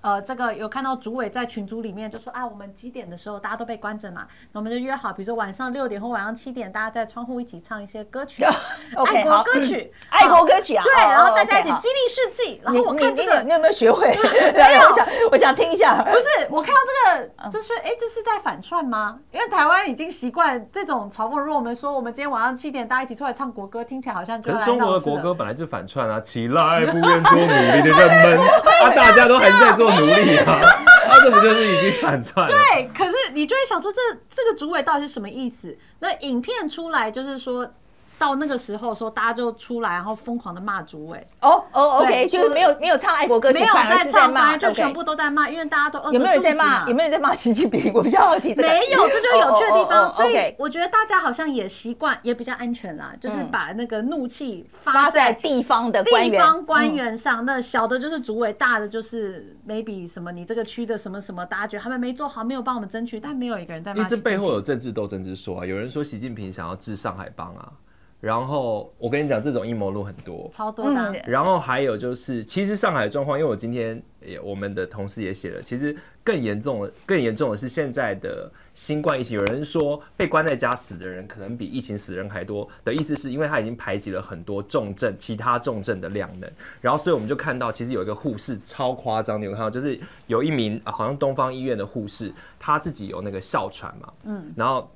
[0.00, 8.44] 呃，这个有看到主委在群组里面就说啊，我们几点的时候大家都被关着嘛，那我们就约好，比如说晚上六点或晚上七点，大家在窗户一起唱一些歌曲，
[8.94, 14.12] 爱国歌曲，爱国歌曲啊，对，哦然后大家一起激励士气，然后我看你这个你有没有学会？
[14.14, 16.02] 对，我想我想听一下。
[16.02, 19.18] 不是，我看到这个，就是哎、这是在反串吗？
[19.32, 21.38] 因为台湾已经习惯这种嘲讽。
[21.38, 28.38] 如果我们说我们今天晚上七点大家一起出来唱国歌，听起来好像就是中国的国歌本来就反串啊，起来 不愿做奴隶的人们
[28.84, 32.54] 啊，大家都还是在做奴隶啊，啊，这不就是已经反串了？
[32.54, 35.76] 对，可是你就会想说这这个主委到底是什么意思？
[36.00, 37.70] 那影片出来就是说。
[38.18, 46.86] 到那个时候，说大家就出来，然后疯狂的骂主委，哦哦，OK，就是没有没有唱爱国歌曲，没有在唱，是骂，反而就全部都在骂，因为大家都饿着有没有人在骂？
[46.88, 47.92] 有没有人在骂习近平？
[47.94, 48.68] 我比较好奇这个。
[48.68, 50.08] 没有，这就是有趣的地方。
[50.08, 57.44] 哦所以我觉得大家好像也习惯，也比较安全啦，就是把那个怒气发发在在地方的官地，方官员上。
[57.44, 67.72] 那小的就是主委，大的就是 maybe 什么你这个区的什么什么，大家觉得他们没做好，没有帮我们争取，但没有一个人在骂这背后有政治斗争之说啊，有人说习近平想要治上海帮啊，
[68.20, 70.50] 然后我跟你讲，这种阴谋论很多。
[70.52, 79.38] 超多的然后还有就是，其实上海的状况，因为我今天也我们的同事也写了，其实更严重的、更严重的是现在的新冠疫情。
[79.38, 86.50] 有人说被关在家死的人可能比疫情死人还多，的意思是因为他已经排挤了很多重症、其他重症的量能。
[86.80, 94.90] 然后所以我们就看到，其实有一个护士超夸张，你有看到，就是有一名、啊好像东方医院的护士，他自己有那个哮喘嘛，嗯，然后。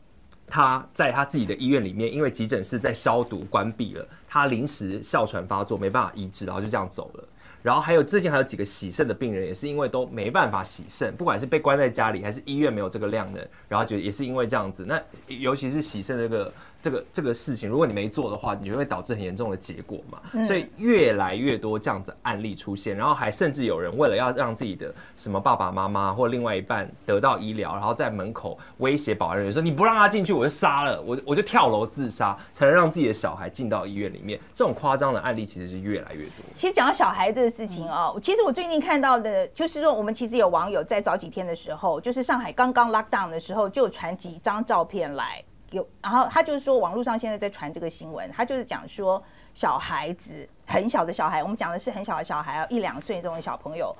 [0.52, 7.24] 他在他自己的医院里面，因为急诊室在消毒关闭了，他临时哮喘发作，没办法医治，然后就这样走了。
[7.62, 14.84] 然后还有最近还有几个洗肾的病人，也是因为都没办法洗肾，不管是被关在家里，还是医院没有这个量的，然后就也是因为这样子。
[14.84, 20.44] 那尤其是洗肾这个这个这个事情，如果你没做的话，你就会导致很严重的结果嘛。
[20.44, 36.44] 所以越来越多这样子案例出现，然后还甚至有人为了要让自己的什么爸爸妈妈或另外一半得到医疗，然后在门口威胁保安人员说：“你不让他进去，我就杀了，我我就跳楼自杀，才能让自己的小孩进到医院里面。”这种夸张的案例其实是越来越多。
[36.56, 45.42] 其实讲到小孩这个事情哦，其实我最近看到的，就是说我们其实有网友在早几天的时候，就是上海刚刚 lock down 的时候，就有传几张照片来，
[45.72, 49.20] 有，然后他就是说网络上现在在传这个新闻，他就是讲说
[49.52, 53.92] 小孩子很小的小孩，我们讲的是很小的小孩，一两岁这种小朋友。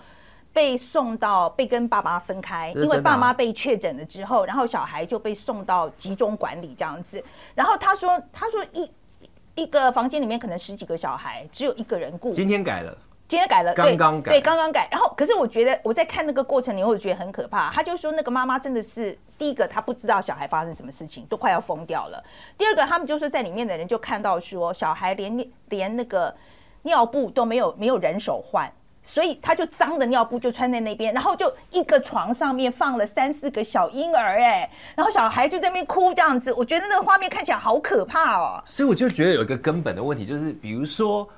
[0.54, 7.24] 被送到被跟爸妈分开，因为爸妈被确诊了之后，然后小孩就被送到集中管理这样子。
[7.54, 8.90] 然后他说，他说一
[9.54, 12.94] 一个房间里面可能十几个小孩，只有一个人顾，今天改了，
[13.28, 14.88] 今天改了，对刚刚改对，刚刚改。
[14.90, 17.70] 然后，可是我觉得我在看那个过程，你会觉得很可怕。
[17.70, 22.22] 他就说那个妈妈真的是第一个，她不知道小孩发生什么事情，都快要疯掉了。
[22.58, 26.35] 第二个，他们就说在里面的人就看到说，小孩连连那个
[26.82, 28.70] 尿布都没有没有人手换。
[29.04, 38.62] 所以他就脏的尿布就穿在那边，然后就一个床上面放了三四个小婴儿，哎，然后小孩就在那边哭这样子，我觉得那个画面看起来好可怕哦。
[38.64, 41.28] 所以我就觉得有一个根本的问题，就是比如说，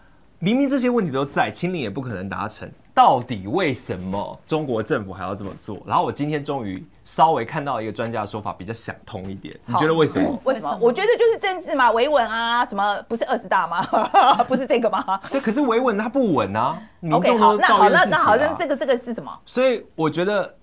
[0.45, 5.83] 明明这些问题都在，清零也不可能达成，到底为什么中国政府还要这么做？
[5.87, 9.59] 然后我今天终于稍微看到一个专家的说法，比较想通一点。
[9.65, 10.39] 你觉得为什么？
[10.45, 10.79] 为什么？
[10.83, 13.83] 我觉得就是政治嘛，维稳啊，什么不是二十大吗？
[14.47, 19.33] 不是这个吗对，可是维稳它不稳啊，民？OK，众好，那好，都抱怨事情那那好，那啊这个这个是什么？
[19.47, 20.55] 所以我觉得，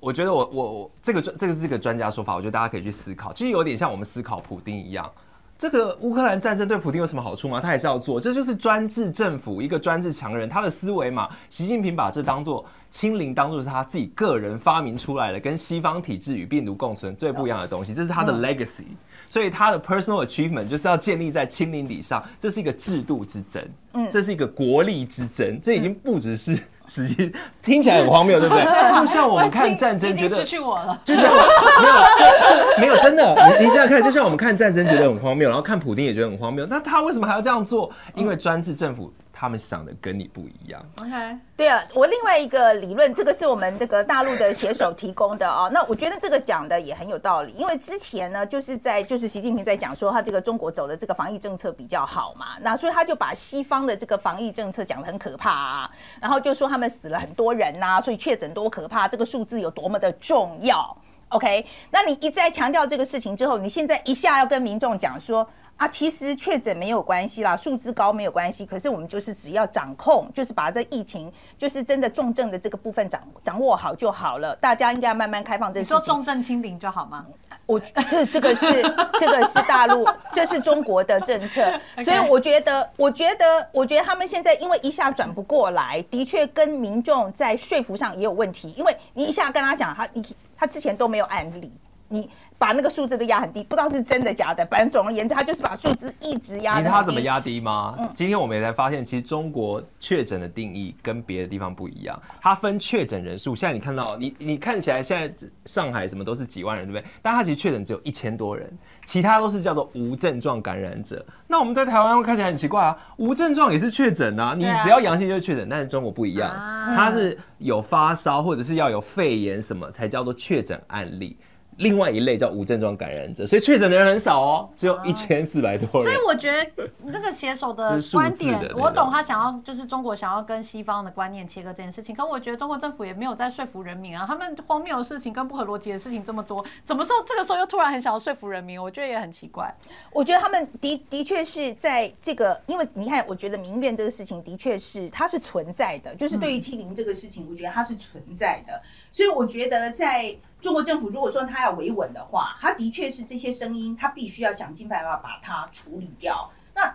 [0.00, 5.12] 我觉得我我我这个专这个是个专家说法，我觉得大家可以去思考，其实有点像我们思考普丁一样。
[5.58, 7.58] 这个乌克兰战争对普京有什么好处吗？
[7.60, 11.28] 他还是要做，这就是专制政府一个专制强人他的思维嘛。
[11.48, 18.84] 习近平把这当做清零，当做是他自己个人发明出来的，跟西方体制与病毒共存最不一样的东西，这是他的 legacy。
[19.28, 26.56] 所以他的 personal achievement 就是要建立在清零底上，这是一个制度之争，嗯这是一个国力之争，这已经不只是
[26.88, 28.64] 实际听起来很荒谬，对不对？
[28.94, 30.98] 就像我们看战争，觉得失去我了。
[31.04, 31.30] 就像
[31.82, 33.34] 没有，就就没有真的。
[33.58, 37.90] 你你想想看，就像我们看战争觉得很荒谬，然后看普丁也觉得很荒谬，那他为什么还要这样做？
[38.14, 40.82] 因为专制政府他们想的跟你不一样。
[41.02, 45.70] OK，对啊，我另外一个理论，这个是我们这个大陆的写手提供的哦。
[45.70, 60.96] 那我觉得这个讲的也很有道理，因为之前呢，就是在就是习近平在讲说他这个中国走的这个防疫政策比较好嘛，那所以他就把西方的这个防疫政策讲的很可怕啊，然后就说他们死了很多人呐、所以确诊多可怕，这个数字有多么的重要。
[61.30, 65.46] OK，那你一再强调这个事情之后，你现在一下要跟民众讲说
[65.76, 74.56] 啊，其实确诊没有关系啦，数字高没有关系，可是我们就是只要掌控，就是把这疫情，就是真的重症的这个部分掌掌握好就好了。
[74.56, 76.00] 大家应该要慢慢开放这你说。
[76.00, 77.26] 重症清零就好吗？
[77.66, 78.82] 我这这个是
[79.18, 90.24] 这个是大陆，这是中国的政策，所以我觉得，我觉得，我觉得他们现在因为一下转不过来，的确跟民众在说服上也有问题，因为你一下跟他讲，他你
[90.56, 91.72] 他之前都没有案例，
[92.08, 96.76] 你把那个数字都压很低，不知道是真的假的，反正总而言之，他就是把数字一直压。
[96.76, 97.20] 你知道他怎么？
[97.26, 97.98] 压低吗？
[98.14, 102.22] 今天我们也才发现，其实中国确诊的定义跟别的地方不一样。
[102.40, 107.10] 它分确诊人数，现在你看到你你看起来现在上海什么都是几万人，对不对？
[107.20, 108.70] 但它其实确诊只有一千多人，
[109.04, 111.24] 其他都是叫做无症状感染者。
[111.48, 121.36] 那我们在台湾会看起来很奇怪啊，无症状也是确诊啊，你只要阳性就是确诊，但是中国不一样，啊它是有发烧或者是要有肺炎什么才叫做确诊案例。
[121.78, 126.10] 另外一类叫无症状感染者，所以确诊的人很少哦，只有一千四百多人。
[126.10, 138.82] 所以我觉得这个写手的 观点我懂他想要就是中国想要跟西方的观念切割这件事情，可我觉得中国政府也没有在说服人民啊，他们荒谬的事情跟不合逻辑的事情这么多，怎么说这个时候又突然很想要说服人民？
[138.82, 139.72] 我觉得也很奇怪。
[140.12, 148.80] 我觉得他们的的确是在这个，因为你看，我觉得民怨这个事情的确是它是存在的，就是对于清零这个事情，我觉得它是存在的。
[149.10, 150.34] 所以我觉得在
[150.66, 156.50] 中国政府如果说他要维稳的话，他的确是这些声音，他必须要想尽办法把它处理掉。
[156.74, 156.92] 那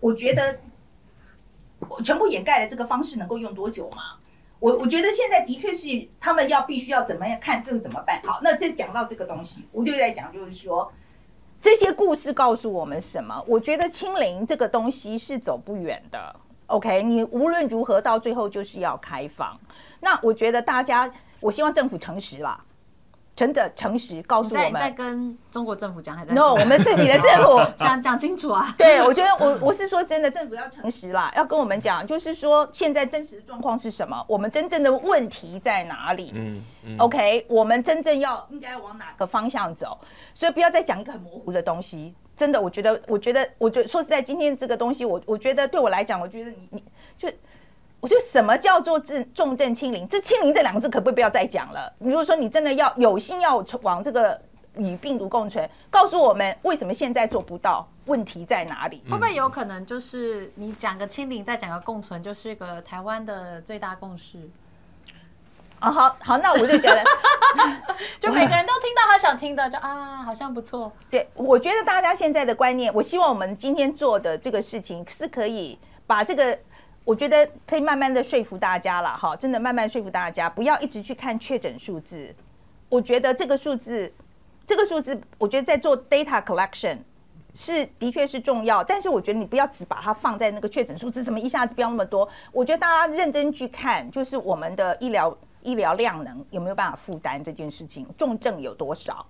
[0.00, 0.58] 我觉得
[1.80, 4.16] 我全部掩盖的这个方式能够用多久吗？
[4.58, 8.22] 我我觉得现在的确是他们要必须要怎么样看这个怎么办。
[8.24, 10.90] 好，那这讲到这个东西，我就在讲，就是说。
[11.60, 13.44] 这些故事告诉我们什么？
[13.46, 16.34] 我觉得清零这个东西是走不远的。
[16.68, 19.60] OK，你无论如何到最后就是要开放。
[20.00, 22.64] 那我觉得大家，我希望政府诚实啦，
[23.40, 24.90] 真的诚实告诉我们在。
[24.90, 28.70] 跟中国政府讲，还在 No，我们自己的政府 讲讲清楚啊。
[28.76, 36.32] 对，我觉得我我是说真的，政府要诚实啦，要跟我们讲，就是说现在真实的状况是什么，我们真正的问题在哪里。
[36.34, 39.98] 嗯嗯 OK，我们真正要应该往哪个方向走？
[40.34, 42.14] 所以不要再讲一个很模糊的东西。
[42.36, 46.84] 真的，我觉得，我觉得，我觉得说实在，今天这个东西，我我觉得对我来讲，我觉得你你
[47.16, 47.26] 就。
[48.00, 50.08] 我觉得什么叫做重重症清零？
[50.08, 51.92] 这清零这两个字可不可以不要再讲了？
[51.98, 54.40] 如果说你真的要有心要往这个
[54.76, 59.02] 与病毒共存，告诉我们为什么现在做不到，问题在哪里？
[59.10, 64.38] 会不会有可能就是你讲个清零，再讲个共存，就是一个台湾的最大共识？
[65.80, 67.02] 啊，好好，那我就觉得，
[68.20, 70.92] 就每个人都听到他想听的，就啊，好像不错。
[71.10, 76.58] 对，我觉得大家现在的观念，我希望我们今天做的这个事情是可以把这个，
[77.04, 82.34] 我觉得可以慢慢的说服大家了哈，真的慢慢说服大家，不要一直去看确诊数字。
[82.88, 84.12] 我觉得这个数字，
[84.66, 86.98] 这个数字，我觉得在做 data collection
[87.54, 92.28] 是的确是重要，但是我觉得你不要只把它放在那个确诊数字，怎么一下子飙那么多？
[92.52, 99.24] 我觉得大家认真去看，就是我们的医疗医疗量能有没有办法负担这件事情，重症有多少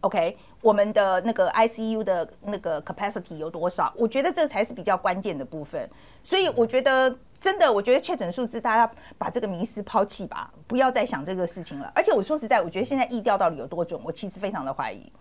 [0.00, 3.92] ？OK，我们的那个 ICU 的那个 capacity 有多少？
[3.96, 5.88] 我觉得这才是比较关键的部分。
[6.22, 11.90] 所以我觉得真的，我觉得确诊数字大家把这个迷思抛弃吧，不要再想这个事情了。
[11.94, 15.12] 而且我说实在，我觉得现在疫调到底有多准，我其实非常的怀疑。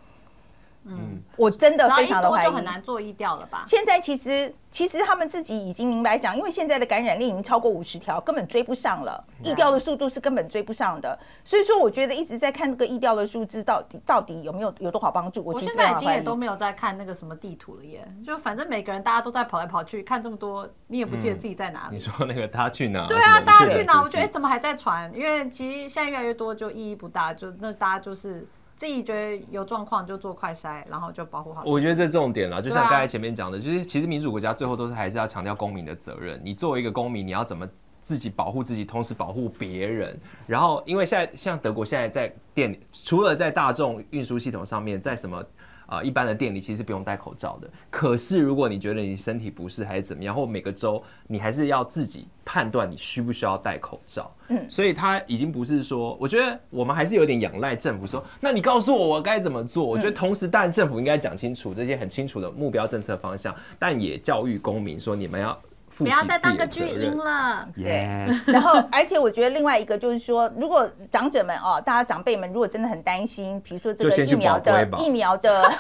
[0.89, 2.45] 嗯，我真的非常的怀疑。
[2.45, 3.63] 就很难做疫调了吧？
[3.67, 11.17] 现在其实其实他们自己已经明白讲，因为现在的感染力已经超过五十条，根本追不上了，疫调的速度是根本追不上的。
[11.43, 16.08] 所以说，我觉得一直在看这个疫调的数字到底到底有没有有多少帮助，我我其实现在已经。
[16.17, 21.95] 也都没有在看那个什么地图了耶，就反正每个人大家都在跑来跑去，看这么多，你也不记得自己在哪里。
[21.97, 23.06] 你说那个 他去哪？
[23.08, 24.02] 对啊，大家去哪？
[24.02, 25.13] 我觉得哎、怎么还在传？
[25.13, 31.63] 因为其实现在越来越多，就意义不大，就那大家就是自己觉得有状况就做快筛，然后就保护好。
[31.65, 36.39] 我觉得这重点了，就像刚才前面讲的，就是其实民主国家最后都是还是要强调公民的责任。
[36.43, 37.67] 你作为一个公民，你要怎么
[37.99, 40.17] 自己保护自己，同时保护别人。
[40.45, 45.43] 然后，因为现在像德国现在在电，除了在大众运输系统上面，在什么
[45.88, 47.69] 呃一般的店里其实不用戴口罩的。
[47.89, 54.31] 可是如果你觉得你身体不适还是怎么样，或每个州你还是要自己判断你需不需要戴口罩。
[54.49, 59.85] 嗯，所以他已经不是说，我觉得我们还是有点仰赖政府说，那你告诉我我该怎么做？
[59.85, 65.57] 我觉得同时，当然政府应该讲清楚这些很清楚的目标政策方向，但也教育公民说你们要。
[65.98, 67.68] 不要再当个巨婴了。
[67.76, 68.08] 对，
[68.48, 75.72] 然后而且我觉得另外一个就是说，如果长者们哦，大家长辈们如果真的很担心，比如说这个疫苗的疫苗的。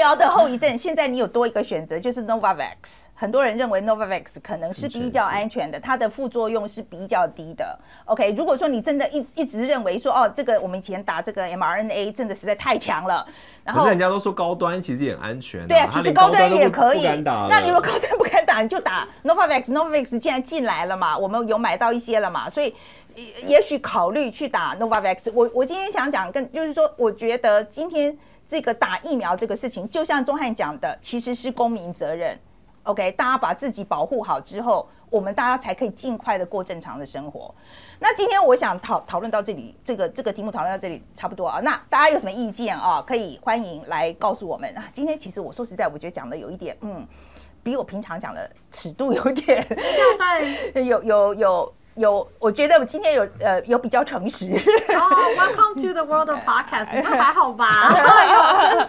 [0.00, 3.04] 疫苗的后遗症，现在你有多一个选择，就是 Novavax。
[3.14, 7.78] 很多人认为 Novavax 可能是比较安全的，它的副作用是比较低的。
[8.06, 13.26] OK，如果说你真的一一直认为说，哦，这个我们以前打这个 mRNA 真的实在太强了，
[13.62, 15.68] 然后人家都说高端其实也很安全。
[15.68, 17.02] 对啊，其实高端也可以。
[17.22, 19.64] 那你如果高端不敢打，你就打 Novavax。
[19.64, 22.74] Novavax 既然进来了嘛，我们有买到一些了嘛，所以
[23.44, 25.30] 也许考虑去打 Novavax。
[25.34, 28.16] 我我今天想讲，跟就是说，我觉得今天。
[28.50, 32.36] 这个打疫苗这个事情，就像钟汉讲的，其实是公民责任。
[32.82, 37.54] OK，大家把自己保护好之后，我们大家才可以尽快的过正常的生活。
[38.00, 41.60] 那今天我想讨讨论到这里，这个这个题目讨论到这里差不多啊。
[41.60, 43.00] 那大家有什么意见啊？
[43.00, 44.82] 可以欢迎来告诉我们啊。
[44.92, 47.06] 今天其实我说实在，我觉得讲的有一点，嗯，
[47.62, 51.74] 比我平常讲的尺度有点，就算有 有有。
[51.94, 54.46] 有，我觉得我今天有呃有比较诚实。
[54.46, 57.88] Welcome to the world of podcast， 你还好吧？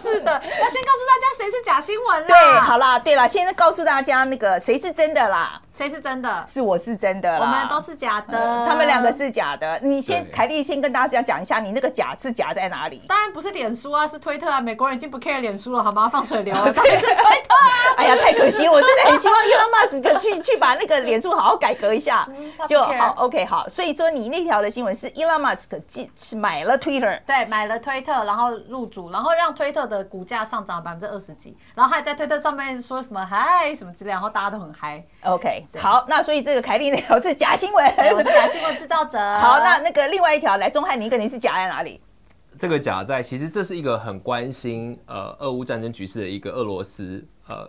[0.00, 2.26] 是的，要先告诉大家谁是假新闻啦。
[2.28, 5.60] 对，好啦，对了，现在告诉大家那个谁是真的啦。
[5.74, 6.44] 谁是真的？
[6.46, 7.40] 是我是真的啦。
[7.40, 8.66] 我们都是假的。
[8.66, 9.78] 他们两个是假的。
[9.82, 13.02] 你先，凯莉先跟大家讲一下，你那个假是假在哪里？
[13.08, 14.60] 当然不是脸书啊，是推特啊。
[14.60, 16.08] 美国人已经不 care 脸书了，好吗？
[16.08, 17.96] 放水流， 当然是推特啊。
[17.96, 22.28] 哎呀，太可惜，我真的很希望 Elon Musk 去去把那个脸书好好改革一下，
[22.68, 23.14] 就好。
[23.24, 23.68] OK，好。
[23.68, 35.04] 所以说你那条的新闻是 Elon Musk 进是买了 Twitter，对，买了推特，然后入主，然后让推特的股价上涨百分之二十几，然后还在推特上面说什么嗨什么之类，然后大家都很嗨。
[35.22, 37.84] OK，好，那所以这个凯莉那条 是假新闻，
[38.14, 39.18] 我是假新闻制造者。
[39.38, 42.00] 好，那那个另外一条来，钟汉尼跟您是假在哪里？
[42.58, 47.68] 这个假在其实这是一个很关心呃俄乌战争局势的一个俄罗斯呃。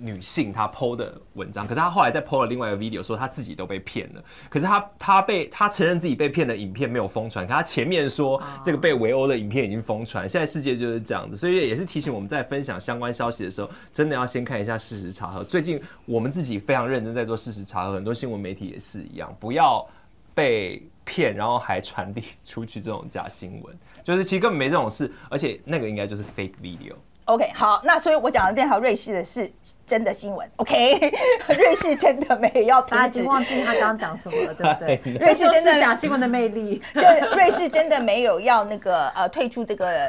[0.00, 4.24] 女性她 PO 的文章，可是她后来再 PO 了另外一个 video，说她自己都被骗了。
[4.48, 10.28] 可是她她被她承认自己被骗的影片没有疯传，可她前面说这个被围殴的影片已经疯传。
[10.28, 15.44] 现在世界就是这样子，所以也是提醒我们在分享相关消息的时候，真的要先看一下事实查核。
[15.44, 19.86] 最近我们自己非常认真在做事实查核，很多新闻媒体也是一样，不要
[20.34, 26.94] 被骗，然后还传递出去这种假新闻，就是其实根本没这种事，而且那个应该就是 fake video。
[27.26, 29.50] OK，好，那所以我讲的那条瑞士的是
[29.84, 30.48] 真的新闻。
[30.56, 31.12] OK，
[31.58, 32.96] 瑞士真的没有要停止。
[32.96, 35.18] 他已经忘记他刚刚讲什么了，对不对？
[35.18, 37.00] 瑞士真的假 新闻的魅力，就
[37.34, 40.08] 瑞士真的没有要那个呃退出这个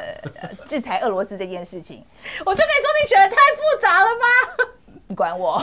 [0.64, 2.04] 制裁俄罗斯这件事情。
[2.46, 4.64] 我就跟你说，你选的太复杂了吧？
[5.08, 5.54] 你管我？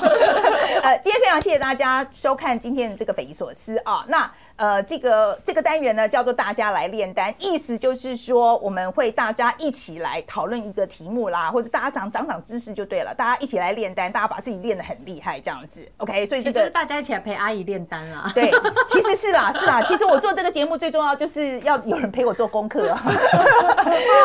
[0.82, 4.04] 呃，今天非常谢谢大家收看今天这个匪夷所思啊。
[4.10, 13.14] 那呃，这个这个单元呢叫做大家来炼丹，意思就是说我们会大家一起来讨论一个题目啦，或者大家长长长知识就对了。
[13.14, 15.86] 大家一起来炼丹，大家把自己练得很厉害这样子。
[15.98, 18.32] OK，所以这个大家一起来陪阿姨炼丹啦。
[18.34, 18.50] 对，
[18.88, 19.84] 其实是啦，是啦。
[19.84, 22.96] 其实我做这个节目最重要就是要有人陪我做功课。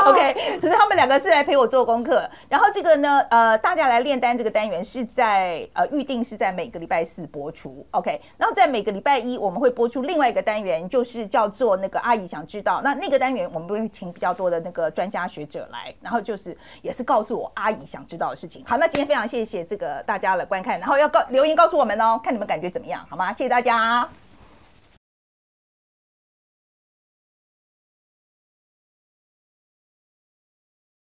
[0.07, 2.31] OK，只是他们两个是来陪我做功课。
[2.49, 7.85] 然后这个呢，呃，大家来炼丹这个单元是在呃预定是在每个礼拜四播出。
[7.91, 10.20] OK，然后在每个礼拜一我们会播出另。
[10.20, 18.63] 另另外一个单元就是叫做那个阿姨想知道，那那个单元我们会请比较多的那个专家学者来，然后就是也是告诉我阿姨想知道的事情。
[18.67, 23.33] 好，那今天非常谢谢这个大家的观看，然后要告留言告诉我们哦，看你们感觉怎么样，好吗？
[23.33, 24.07] 谢谢大家。